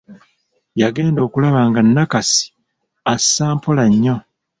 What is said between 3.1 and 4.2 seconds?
assa mpola nnyo.